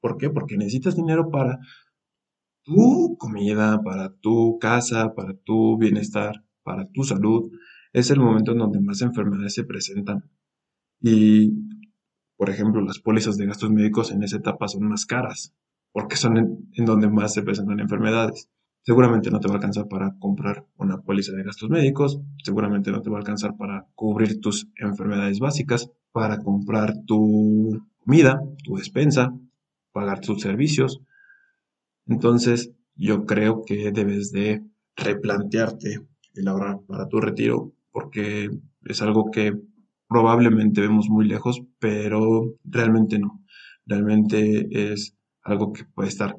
¿Por 0.00 0.16
qué? 0.16 0.30
Porque 0.30 0.56
necesitas 0.56 0.96
dinero 0.96 1.30
para 1.30 1.58
tu 2.64 3.16
comida, 3.18 3.82
para 3.82 4.10
tu 4.14 4.58
casa, 4.58 5.14
para 5.14 5.34
tu 5.34 5.78
bienestar, 5.78 6.44
para 6.62 6.88
tu 6.90 7.04
salud. 7.04 7.50
Es 7.92 8.10
el 8.10 8.18
momento 8.18 8.52
en 8.52 8.58
donde 8.58 8.80
más 8.80 9.02
enfermedades 9.02 9.54
se 9.54 9.64
presentan. 9.64 10.30
Y, 11.00 11.52
por 12.36 12.50
ejemplo, 12.50 12.80
las 12.80 12.98
pólizas 12.98 13.36
de 13.36 13.46
gastos 13.46 13.70
médicos 13.70 14.10
en 14.10 14.22
esa 14.22 14.38
etapa 14.38 14.68
son 14.68 14.88
más 14.88 15.06
caras, 15.06 15.54
porque 15.92 16.16
son 16.16 16.66
en, 16.72 16.84
donde 16.84 17.08
más 17.08 17.34
se 17.34 17.42
presentan 17.42 17.80
enfermedades. 17.80 18.48
Seguramente 18.82 19.30
no 19.30 19.40
te 19.40 19.48
va 19.48 19.54
a 19.54 19.56
alcanzar 19.56 19.86
para 19.88 20.16
comprar 20.18 20.66
una 20.76 21.00
póliza 21.00 21.32
de 21.32 21.42
gastos 21.42 21.70
médicos, 21.70 22.20
seguramente 22.42 22.90
no 22.90 23.00
te 23.00 23.10
va 23.10 23.16
a 23.16 23.20
alcanzar 23.20 23.56
para 23.56 23.86
cubrir 23.94 24.40
tus 24.40 24.68
enfermedades 24.76 25.38
básicas, 25.38 25.90
para 26.12 26.38
comprar 26.38 26.94
tu 27.06 27.86
comida, 28.04 28.42
tu 28.62 28.76
despensa, 28.76 29.34
pagar 29.92 30.20
tus 30.20 30.42
servicios. 30.42 31.00
Entonces, 32.06 32.72
yo 32.96 33.26
creo 33.26 33.62
que 33.64 33.92
debes 33.92 34.30
de 34.32 34.62
replantearte 34.96 36.00
el 36.34 36.48
ahorrar 36.48 36.80
para 36.86 37.08
tu 37.08 37.20
retiro, 37.20 37.72
porque 37.90 38.50
es 38.84 39.02
algo 39.02 39.30
que 39.30 39.52
probablemente 40.08 40.80
vemos 40.80 41.08
muy 41.08 41.26
lejos, 41.26 41.62
pero 41.78 42.54
realmente 42.64 43.18
no. 43.18 43.42
Realmente 43.86 44.92
es 44.92 45.16
algo 45.42 45.72
que 45.72 45.84
puede 45.84 46.08
estar 46.08 46.36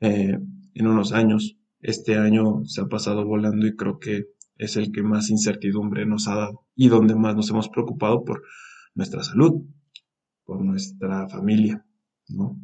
eh, 0.00 0.38
en 0.74 0.86
unos 0.86 1.12
años. 1.12 1.56
Este 1.80 2.16
año 2.18 2.64
se 2.64 2.82
ha 2.82 2.86
pasado 2.86 3.24
volando 3.24 3.66
y 3.66 3.76
creo 3.76 3.98
que 3.98 4.26
es 4.56 4.76
el 4.76 4.92
que 4.92 5.02
más 5.02 5.30
incertidumbre 5.30 6.04
nos 6.04 6.28
ha 6.28 6.36
dado 6.36 6.66
y 6.74 6.88
donde 6.88 7.14
más 7.14 7.34
nos 7.34 7.48
hemos 7.50 7.68
preocupado 7.70 8.24
por 8.24 8.42
nuestra 8.94 9.22
salud, 9.22 9.62
por 10.44 10.62
nuestra 10.62 11.28
familia, 11.28 11.86
¿no? 12.28 12.60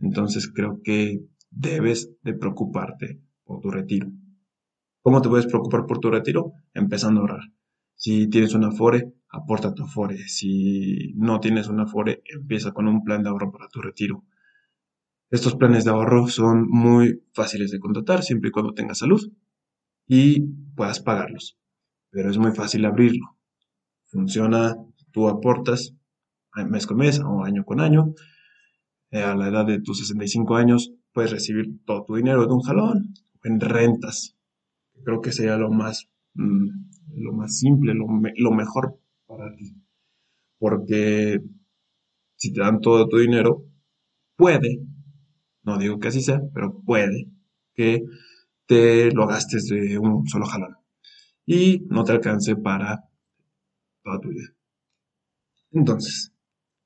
Entonces 0.00 0.50
creo 0.52 0.80
que 0.82 1.20
debes 1.50 2.10
de 2.22 2.34
preocuparte 2.34 3.20
por 3.44 3.60
tu 3.60 3.70
retiro. 3.70 4.08
¿Cómo 5.02 5.22
te 5.22 5.28
puedes 5.28 5.46
preocupar 5.46 5.86
por 5.86 6.00
tu 6.00 6.10
retiro? 6.10 6.52
Empezando 6.74 7.20
a 7.20 7.22
ahorrar. 7.22 7.52
Si 7.94 8.28
tienes 8.28 8.54
una 8.54 8.68
Afore, 8.68 9.12
aporta 9.28 9.74
tu 9.74 9.84
Afore. 9.84 10.18
Si 10.28 11.14
no 11.16 11.40
tienes 11.40 11.68
una 11.68 11.84
Afore, 11.84 12.22
empieza 12.26 12.72
con 12.72 12.88
un 12.88 13.02
plan 13.02 13.22
de 13.22 13.28
ahorro 13.28 13.50
para 13.50 13.68
tu 13.68 13.80
retiro. 13.80 14.24
Estos 15.30 15.56
planes 15.56 15.84
de 15.84 15.90
ahorro 15.90 16.28
son 16.28 16.66
muy 16.68 17.22
fáciles 17.32 17.70
de 17.70 17.78
contratar 17.78 18.22
siempre 18.22 18.48
y 18.48 18.52
cuando 18.52 18.72
tengas 18.72 18.98
salud 18.98 19.30
y 20.06 20.40
puedas 20.74 21.00
pagarlos. 21.00 21.58
Pero 22.10 22.30
es 22.30 22.38
muy 22.38 22.52
fácil 22.52 22.84
abrirlo. 22.84 23.36
Funciona, 24.06 24.74
tú 25.12 25.28
aportas 25.28 25.94
mes 26.66 26.86
con 26.86 26.96
mes 26.96 27.20
o 27.20 27.44
año 27.44 27.64
con 27.64 27.80
año. 27.80 28.14
Eh, 29.10 29.22
a 29.22 29.34
la 29.34 29.48
edad 29.48 29.66
de 29.66 29.80
tus 29.80 30.00
65 30.00 30.56
años 30.56 30.92
puedes 31.12 31.30
recibir 31.30 31.84
todo 31.84 32.04
tu 32.04 32.16
dinero 32.16 32.46
de 32.46 32.52
un 32.52 32.60
jalón 32.60 33.14
en 33.44 33.60
rentas. 33.60 34.36
Creo 35.04 35.20
que 35.20 35.32
sería 35.32 35.56
lo 35.56 35.70
más, 35.70 36.08
mm, 36.34 36.68
lo 37.16 37.32
más 37.32 37.58
simple, 37.58 37.94
lo, 37.94 38.06
lo 38.36 38.52
mejor 38.52 38.98
para 39.26 39.54
ti. 39.56 39.74
Porque 40.58 41.40
si 42.36 42.52
te 42.52 42.60
dan 42.60 42.80
todo 42.80 43.08
tu 43.08 43.18
dinero, 43.18 43.64
puede, 44.36 44.80
no 45.62 45.78
digo 45.78 45.98
que 45.98 46.08
así 46.08 46.20
sea, 46.20 46.40
pero 46.54 46.80
puede 46.80 47.28
que 47.74 48.04
te 48.66 49.10
lo 49.12 49.26
gastes 49.26 49.68
de 49.68 49.98
un 49.98 50.26
solo 50.28 50.46
jalón 50.46 50.76
y 51.46 51.86
no 51.88 52.04
te 52.04 52.12
alcance 52.12 52.56
para 52.56 53.08
toda 54.02 54.20
tu 54.20 54.28
vida. 54.28 54.48
Entonces, 55.72 56.32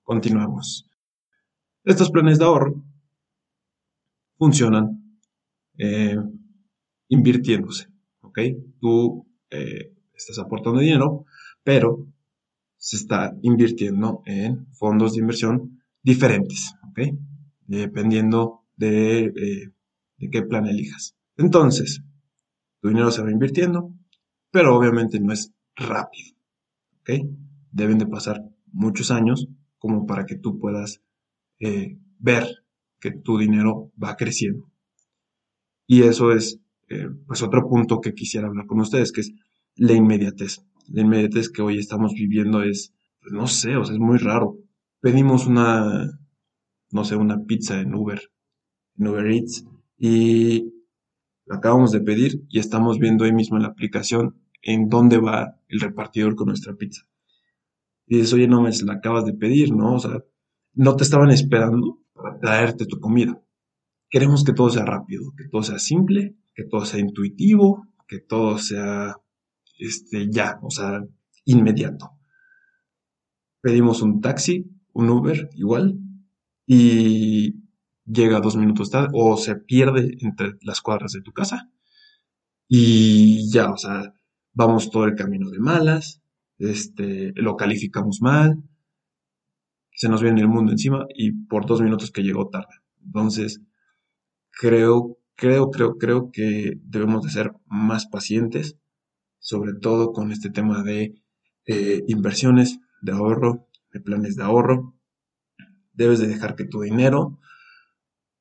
continuamos. 0.02 0.88
Estos 1.84 2.10
planes 2.10 2.38
de 2.38 2.44
ahorro 2.44 2.84
funcionan 4.42 5.20
eh, 5.78 6.16
invirtiéndose, 7.06 7.86
¿ok? 8.22 8.40
Tú 8.80 9.24
eh, 9.48 9.94
estás 10.12 10.36
aportando 10.40 10.80
dinero, 10.80 11.26
pero 11.62 12.08
se 12.76 12.96
está 12.96 13.36
invirtiendo 13.42 14.20
en 14.26 14.66
fondos 14.72 15.12
de 15.12 15.20
inversión 15.20 15.80
diferentes, 16.02 16.74
¿ok? 16.88 17.14
Dependiendo 17.68 18.64
de, 18.76 19.26
eh, 19.26 19.70
de 20.16 20.30
qué 20.30 20.42
plan 20.42 20.66
elijas. 20.66 21.14
Entonces, 21.36 22.02
tu 22.80 22.88
dinero 22.88 23.12
se 23.12 23.22
va 23.22 23.30
invirtiendo, 23.30 23.94
pero 24.50 24.76
obviamente 24.76 25.20
no 25.20 25.32
es 25.32 25.52
rápido, 25.76 26.34
¿ok? 27.02 27.10
Deben 27.70 27.98
de 27.98 28.08
pasar 28.08 28.42
muchos 28.72 29.12
años 29.12 29.46
como 29.78 30.04
para 30.04 30.26
que 30.26 30.34
tú 30.34 30.58
puedas 30.58 31.00
ver 32.18 32.61
que 33.02 33.10
tu 33.10 33.36
dinero 33.36 33.90
va 34.02 34.16
creciendo. 34.16 34.70
Y 35.88 36.04
eso 36.04 36.32
es, 36.32 36.60
eh, 36.88 37.08
pues, 37.26 37.42
otro 37.42 37.68
punto 37.68 38.00
que 38.00 38.14
quisiera 38.14 38.46
hablar 38.46 38.66
con 38.66 38.80
ustedes, 38.80 39.10
que 39.10 39.22
es 39.22 39.32
la 39.74 39.92
inmediatez. 39.92 40.64
La 40.86 41.02
inmediatez 41.02 41.50
que 41.50 41.62
hoy 41.62 41.78
estamos 41.78 42.14
viviendo 42.14 42.62
es, 42.62 42.94
pues, 43.20 43.32
no 43.32 43.48
sé, 43.48 43.76
o 43.76 43.84
sea, 43.84 43.94
es 43.94 44.00
muy 44.00 44.18
raro. 44.18 44.56
Pedimos 45.00 45.48
una, 45.48 46.16
no 46.92 47.04
sé, 47.04 47.16
una 47.16 47.44
pizza 47.44 47.80
en 47.80 47.92
Uber, 47.92 48.30
en 48.96 49.08
Uber 49.08 49.26
Eats, 49.26 49.64
y 49.98 50.72
la 51.44 51.56
acabamos 51.56 51.90
de 51.90 52.00
pedir 52.00 52.44
y 52.48 52.60
estamos 52.60 53.00
viendo 53.00 53.24
ahí 53.24 53.32
mismo 53.32 53.56
en 53.56 53.64
la 53.64 53.70
aplicación 53.70 54.36
en 54.62 54.88
dónde 54.88 55.18
va 55.18 55.56
el 55.68 55.80
repartidor 55.80 56.36
con 56.36 56.46
nuestra 56.46 56.74
pizza. 56.74 57.02
Y 58.06 58.18
dices, 58.18 58.32
oye, 58.32 58.46
no, 58.46 58.62
me 58.62 58.70
la 58.70 58.92
acabas 58.92 59.24
de 59.24 59.34
pedir, 59.34 59.74
¿no? 59.74 59.94
O 59.96 59.98
sea, 59.98 60.22
no 60.74 60.94
te 60.94 61.02
estaban 61.02 61.30
esperando 61.30 62.01
para 62.14 62.38
traerte 62.38 62.86
tu 62.86 63.00
comida. 63.00 63.40
Queremos 64.08 64.44
que 64.44 64.52
todo 64.52 64.70
sea 64.70 64.84
rápido, 64.84 65.32
que 65.36 65.48
todo 65.48 65.62
sea 65.62 65.78
simple, 65.78 66.36
que 66.54 66.64
todo 66.64 66.84
sea 66.84 67.00
intuitivo, 67.00 67.86
que 68.06 68.20
todo 68.20 68.58
sea 68.58 69.16
este, 69.78 70.28
ya, 70.30 70.58
o 70.62 70.70
sea, 70.70 71.02
inmediato. 71.44 72.10
Pedimos 73.60 74.02
un 74.02 74.20
taxi, 74.20 74.66
un 74.92 75.08
Uber 75.08 75.48
igual, 75.54 75.98
y 76.66 77.62
llega 78.04 78.40
dos 78.40 78.56
minutos 78.56 78.90
tarde 78.90 79.08
o 79.12 79.36
se 79.36 79.56
pierde 79.56 80.16
entre 80.20 80.54
las 80.62 80.80
cuadras 80.80 81.12
de 81.12 81.22
tu 81.22 81.32
casa 81.32 81.70
y 82.68 83.50
ya, 83.50 83.70
o 83.70 83.76
sea, 83.76 84.14
vamos 84.54 84.90
todo 84.90 85.04
el 85.04 85.14
camino 85.14 85.50
de 85.50 85.58
malas, 85.58 86.22
este, 86.58 87.32
lo 87.34 87.56
calificamos 87.56 88.22
mal, 88.22 88.62
se 90.02 90.08
nos 90.08 90.20
viene 90.20 90.40
el 90.40 90.48
mundo 90.48 90.72
encima 90.72 91.06
y 91.14 91.30
por 91.30 91.64
dos 91.64 91.80
minutos 91.80 92.10
que 92.10 92.24
llegó 92.24 92.48
tarde. 92.48 92.74
Entonces, 93.04 93.60
creo, 94.50 95.16
creo, 95.36 95.70
creo, 95.70 95.96
creo 95.96 96.32
que 96.32 96.72
debemos 96.82 97.22
de 97.22 97.30
ser 97.30 97.52
más 97.66 98.06
pacientes, 98.06 98.76
sobre 99.38 99.74
todo 99.74 100.12
con 100.12 100.32
este 100.32 100.50
tema 100.50 100.82
de 100.82 101.14
eh, 101.66 102.02
inversiones, 102.08 102.80
de 103.00 103.12
ahorro, 103.12 103.68
de 103.92 104.00
planes 104.00 104.34
de 104.34 104.42
ahorro. 104.42 104.98
Debes 105.92 106.18
de 106.18 106.26
dejar 106.26 106.56
que 106.56 106.64
tu 106.64 106.80
dinero 106.80 107.38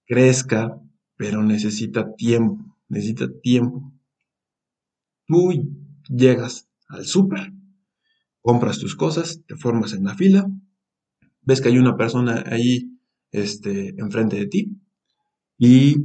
crezca, 0.08 0.82
pero 1.16 1.44
necesita 1.44 2.16
tiempo, 2.16 2.76
necesita 2.88 3.28
tiempo. 3.44 3.94
Tú 5.28 5.54
llegas 6.08 6.68
al 6.88 7.06
súper, 7.06 7.54
compras 8.42 8.80
tus 8.80 8.96
cosas, 8.96 9.44
te 9.46 9.56
formas 9.56 9.94
en 9.94 10.06
la 10.06 10.16
fila, 10.16 10.50
ves 11.42 11.62
que 11.62 11.70
hay 11.70 11.78
una 11.78 11.96
persona 11.96 12.44
ahí 12.48 12.98
este, 13.32 13.90
enfrente 13.98 14.38
de 14.38 14.48
ti 14.48 14.82
y 15.58 15.96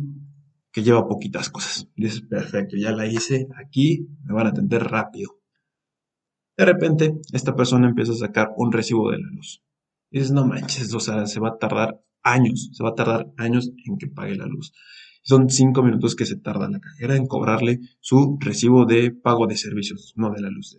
que 0.73 0.83
lleva 0.83 1.09
poquitas 1.09 1.49
cosas. 1.51 1.89
dices, 1.97 2.23
perfecto, 2.23 2.77
ya 2.77 2.93
la 2.93 3.07
hice, 3.07 3.49
aquí 3.57 4.07
me 4.25 4.35
van 4.35 4.47
a 4.47 4.51
atender 4.51 4.85
rápido. 4.85 5.39
De 6.57 6.65
repente, 6.65 7.15
esta 7.33 7.55
persona 7.55 7.89
empieza 7.89 8.13
a 8.13 8.17
sacar 8.17 8.51
un 8.57 8.73
recibo 8.73 9.11
de 9.11 9.19
la 9.19 9.29
luz. 9.31 9.63
Dices, 10.11 10.33
no 10.33 10.47
manches, 10.47 10.93
o 10.95 11.01
sea, 11.01 11.27
se 11.27 11.41
va 11.41 11.49
a 11.49 11.59
tardar 11.59 12.01
años, 12.23 12.71
se 12.73 12.83
va 12.83 12.91
a 12.91 12.95
tardar 12.95 13.33
años 13.37 13.71
en 13.87 13.99
que 13.99 14.09
pague 14.09 14.37
la 14.37 14.47
luz. 14.47 14.73
Son 15.23 15.51
cinco 15.51 15.83
minutos 15.83 16.15
que 16.15 16.27
se 16.27 16.37
tarda 16.37 16.69
la 16.69 16.79
cajera 16.79 17.17
en 17.17 17.27
cobrarle 17.27 17.81
su 18.01 18.39
recibo 18.41 18.85
de 18.85 19.11
pago 19.11 19.47
de 19.47 19.57
servicios, 19.57 20.13
no 20.17 20.31
de 20.31 20.41
la 20.41 20.51
luz, 20.51 20.79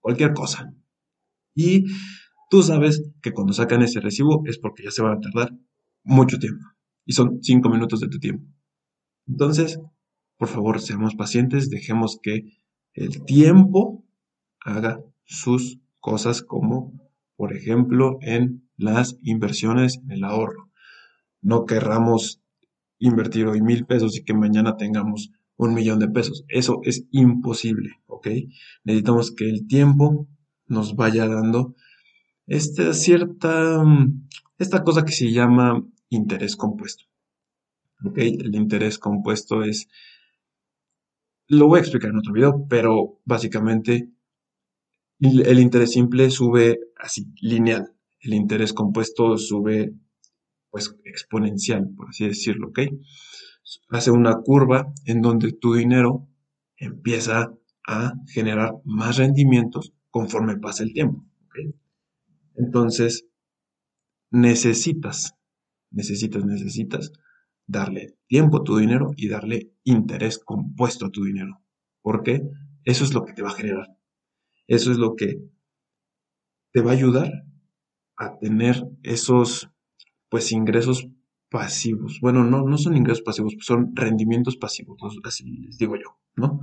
cualquier 0.00 0.32
cosa. 0.32 0.72
Y 1.54 1.84
tú 2.54 2.62
sabes 2.62 3.02
que 3.20 3.32
cuando 3.32 3.52
sacan 3.52 3.82
ese 3.82 3.98
recibo 3.98 4.44
es 4.46 4.58
porque 4.58 4.84
ya 4.84 4.92
se 4.92 5.02
van 5.02 5.18
a 5.18 5.20
tardar 5.20 5.52
mucho 6.04 6.38
tiempo 6.38 6.64
y 7.04 7.12
son 7.12 7.42
cinco 7.42 7.68
minutos 7.68 7.98
de 7.98 8.06
tu 8.06 8.20
tiempo. 8.20 8.46
Entonces, 9.26 9.80
por 10.38 10.46
favor, 10.46 10.80
seamos 10.80 11.16
pacientes, 11.16 11.68
dejemos 11.68 12.20
que 12.22 12.44
el 12.92 13.24
tiempo 13.24 14.04
haga 14.60 15.00
sus 15.24 15.80
cosas 15.98 16.42
como, 16.42 16.92
por 17.34 17.56
ejemplo, 17.56 18.18
en 18.20 18.70
las 18.76 19.18
inversiones, 19.22 19.98
en 20.04 20.12
el 20.12 20.22
ahorro. 20.22 20.70
No 21.40 21.64
querramos 21.64 22.40
invertir 23.00 23.48
hoy 23.48 23.62
mil 23.62 23.84
pesos 23.84 24.16
y 24.16 24.22
que 24.22 24.32
mañana 24.32 24.76
tengamos 24.76 25.32
un 25.56 25.74
millón 25.74 25.98
de 25.98 26.06
pesos. 26.06 26.44
Eso 26.46 26.78
es 26.84 27.04
imposible, 27.10 27.94
¿ok? 28.06 28.28
Necesitamos 28.84 29.32
que 29.32 29.50
el 29.50 29.66
tiempo 29.66 30.28
nos 30.68 30.94
vaya 30.94 31.26
dando 31.26 31.74
esta 32.46 32.92
cierta, 32.92 33.82
esta 34.58 34.82
cosa 34.82 35.04
que 35.04 35.12
se 35.12 35.30
llama 35.30 35.84
interés 36.08 36.56
compuesto. 36.56 37.04
¿Ok? 38.04 38.18
El 38.18 38.54
interés 38.54 38.98
compuesto 38.98 39.62
es, 39.62 39.88
lo 41.48 41.68
voy 41.68 41.78
a 41.78 41.82
explicar 41.82 42.10
en 42.10 42.18
otro 42.18 42.32
video, 42.32 42.66
pero 42.68 43.20
básicamente 43.24 44.10
el 45.20 45.58
interés 45.58 45.92
simple 45.92 46.30
sube 46.30 46.80
así, 46.96 47.26
lineal. 47.40 47.94
El 48.20 48.34
interés 48.34 48.72
compuesto 48.72 49.36
sube, 49.38 49.94
pues, 50.70 50.96
exponencial, 51.04 51.88
por 51.96 52.08
así 52.08 52.26
decirlo, 52.26 52.68
¿ok? 52.68 52.80
Hace 53.90 54.10
una 54.10 54.34
curva 54.36 54.92
en 55.06 55.22
donde 55.22 55.52
tu 55.52 55.74
dinero 55.74 56.26
empieza 56.76 57.54
a 57.86 58.14
generar 58.26 58.74
más 58.84 59.16
rendimientos 59.16 59.92
conforme 60.10 60.56
pasa 60.56 60.82
el 60.82 60.92
tiempo. 60.92 61.24
Entonces, 62.54 63.26
necesitas, 64.30 65.34
necesitas, 65.90 66.44
necesitas 66.44 67.12
darle 67.66 68.16
tiempo 68.26 68.58
a 68.58 68.64
tu 68.64 68.76
dinero 68.76 69.12
y 69.16 69.28
darle 69.28 69.72
interés 69.84 70.38
compuesto 70.38 71.06
a 71.06 71.10
tu 71.10 71.24
dinero. 71.24 71.62
Porque 72.02 72.42
eso 72.84 73.04
es 73.04 73.14
lo 73.14 73.24
que 73.24 73.32
te 73.32 73.42
va 73.42 73.50
a 73.50 73.54
generar. 73.54 73.88
Eso 74.66 74.90
es 74.90 74.98
lo 74.98 75.14
que 75.14 75.38
te 76.72 76.80
va 76.80 76.90
a 76.90 76.94
ayudar 76.94 77.30
a 78.16 78.38
tener 78.38 78.84
esos, 79.02 79.68
pues, 80.28 80.52
ingresos 80.52 81.08
pasivos. 81.54 82.18
Bueno, 82.20 82.42
no, 82.44 82.64
no 82.64 82.78
son 82.78 82.96
ingresos 82.96 83.22
pasivos, 83.22 83.54
son 83.60 83.94
rendimientos 83.94 84.56
pasivos, 84.56 84.98
así 85.22 85.44
les 85.44 85.78
digo 85.78 85.94
yo, 85.94 86.18
¿no? 86.34 86.60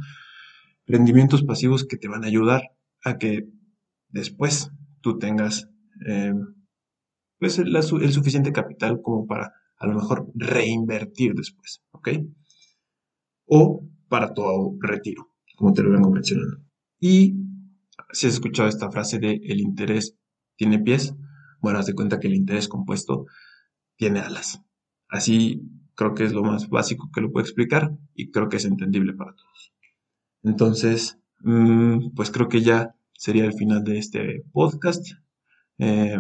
Rendimientos 0.85 1.43
pasivos 1.43 1.85
que 1.85 1.95
te 1.95 2.09
van 2.09 2.25
a 2.25 2.27
ayudar 2.27 2.61
a 3.05 3.17
que 3.17 3.47
después 4.09 4.69
tú 4.99 5.17
tengas 5.17 5.70
eh, 6.05 6.33
pues 7.39 7.59
el, 7.59 7.75
el, 7.75 8.11
suficiente 8.13 8.51
capital 8.51 9.01
como 9.01 9.25
para 9.25 9.53
a 9.77 9.87
lo 9.87 9.95
mejor 9.95 10.31
reinvertir 10.35 11.33
después, 11.33 11.81
¿ok? 11.91 12.09
O 13.45 13.87
para 14.07 14.33
tu 14.33 14.77
retiro, 14.79 15.31
como 15.55 15.73
te 15.73 15.81
lo 15.81 15.91
vengo 15.91 16.11
mencionando. 16.11 16.57
Y 16.99 17.35
si 18.11 18.27
has 18.27 18.33
escuchado 18.33 18.69
esta 18.69 18.91
frase 18.91 19.19
de 19.19 19.41
el 19.43 19.59
interés 19.59 20.15
tiene 20.55 20.79
pies, 20.79 21.15
bueno, 21.61 21.79
haz 21.79 21.87
de 21.87 21.95
cuenta 21.95 22.19
que 22.19 22.27
el 22.27 22.35
interés 22.35 22.67
compuesto 22.67 23.25
tiene 23.95 24.19
alas. 24.19 24.61
Así 25.09 25.61
creo 25.95 26.13
que 26.13 26.23
es 26.23 26.33
lo 26.33 26.43
más 26.43 26.69
básico 26.69 27.09
que 27.13 27.21
lo 27.21 27.31
puedo 27.31 27.45
explicar 27.45 27.95
y 28.15 28.31
creo 28.31 28.49
que 28.49 28.57
es 28.57 28.65
entendible 28.65 29.13
para 29.13 29.35
todos. 29.35 29.73
Entonces, 30.43 31.19
mm, 31.41 32.11
pues 32.15 32.31
creo 32.31 32.49
que 32.49 32.61
ya 32.61 32.95
sería 33.13 33.45
el 33.45 33.53
final 33.53 33.83
de 33.83 33.99
este 33.99 34.43
podcast. 34.51 35.05
Eh, 35.83 36.15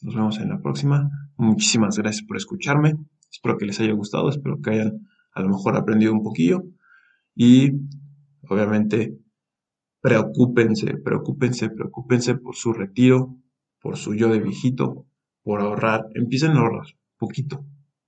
nos 0.00 0.14
vemos 0.14 0.38
en 0.38 0.48
la 0.48 0.62
próxima. 0.62 1.10
Muchísimas 1.36 1.98
gracias 1.98 2.26
por 2.26 2.38
escucharme. 2.38 2.94
Espero 3.30 3.58
que 3.58 3.66
les 3.66 3.78
haya 3.78 3.92
gustado, 3.92 4.30
espero 4.30 4.58
que 4.62 4.70
hayan 4.70 5.06
a 5.32 5.42
lo 5.42 5.50
mejor 5.50 5.76
aprendido 5.76 6.14
un 6.14 6.22
poquillo. 6.22 6.62
Y 7.34 7.72
obviamente, 8.48 9.18
preocúpense, 10.00 10.96
preocúpense, 10.96 11.68
preocúpense 11.68 12.36
por 12.36 12.56
su 12.56 12.72
retiro, 12.72 13.36
por 13.82 13.98
su 13.98 14.14
yo 14.14 14.30
de 14.30 14.40
viejito, 14.40 15.06
por 15.42 15.60
ahorrar. 15.60 16.06
Empiecen 16.14 16.52
a 16.52 16.60
ahorrar 16.60 16.86
poquito 17.18 17.66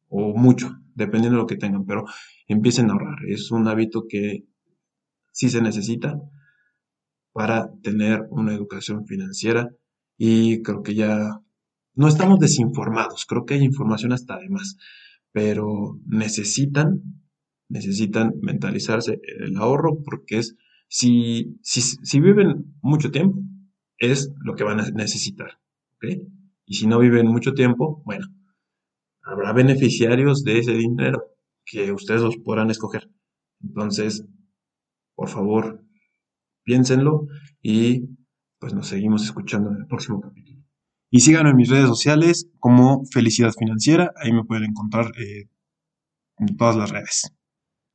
o 0.09 0.35
mucho, 0.35 0.71
dependiendo 0.95 1.37
de 1.37 1.43
lo 1.43 1.47
que 1.47 1.57
tengan, 1.57 1.85
pero 1.85 2.07
empiecen 2.49 2.89
a 2.89 2.95
ahorrar. 2.95 3.19
Es 3.29 3.51
un 3.51 3.69
hábito 3.69 4.07
que 4.09 4.47
sí 5.33 5.51
se 5.51 5.61
necesita 5.61 6.19
para 7.33 7.71
tener 7.83 8.27
una 8.31 8.55
educación 8.55 9.07
financiera 9.07 9.69
y 10.25 10.63
creo 10.63 10.85
que 10.85 10.95
ya 10.95 11.41
no 11.95 12.07
estamos 12.07 12.39
desinformados, 12.39 13.27
creo 13.27 13.45
que 13.45 13.55
hay 13.55 13.65
información 13.65 14.13
hasta 14.13 14.39
de 14.39 14.49
más, 14.51 14.77
pero 15.33 15.99
necesitan, 16.07 17.03
necesitan 17.69 18.33
mentalizarse 18.41 19.21
el 19.41 19.57
ahorro 19.57 20.01
porque 20.05 20.39
es, 20.39 20.55
si, 20.87 21.59
si, 21.61 21.81
si 21.81 22.21
viven 22.21 22.77
mucho 22.83 23.11
tiempo, 23.11 23.41
es 23.99 24.33
lo 24.45 24.55
que 24.55 24.63
van 24.63 24.79
a 24.79 24.89
necesitar. 24.91 25.59
Y 26.67 26.75
si 26.75 26.87
no 26.87 27.01
viven 27.01 27.27
mucho 27.27 27.55
tiempo, 27.55 28.01
bueno, 28.05 28.29
habrá 29.25 29.53
beneficiarios 29.53 30.45
de 30.45 30.61
ese 30.61 30.75
dinero 30.75 31.33
que 31.65 31.91
ustedes 31.91 32.21
los 32.21 32.37
podrán 32.37 32.71
escoger. 32.71 33.11
Entonces, 33.61 34.25
por 35.17 35.29
favor, 35.29 35.85
piénsenlo 36.63 37.27
y 37.61 38.05
pues 38.63 38.75
nos 38.75 38.87
seguimos 38.87 39.25
escuchando 39.25 39.71
en 39.73 39.79
el 39.79 39.87
próximo 39.89 40.21
capítulo. 40.21 40.63
Y 41.11 41.19
síganme 41.19 41.51
en 41.51 41.57
mis 41.57 41.69
redes 41.69 41.89
sociales 41.89 42.49
como 42.61 43.05
Felicidad 43.07 43.51
Financiera, 43.59 44.13
ahí 44.15 44.33
me 44.33 44.45
pueden 44.45 44.71
encontrar 44.71 45.07
eh, 45.19 45.49
en 46.39 46.57
todas 46.57 46.77
las 46.77 46.91
redes. 46.91 47.35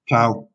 Chao. 0.05 0.51